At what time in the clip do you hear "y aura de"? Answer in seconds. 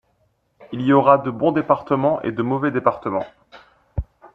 0.81-1.29